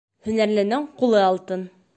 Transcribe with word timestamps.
Һөнәрленең 0.29 0.89
ҡулы 1.03 1.23
алтын 1.29 1.71